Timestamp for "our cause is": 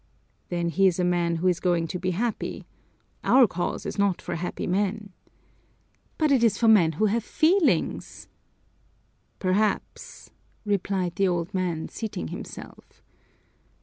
3.23-3.99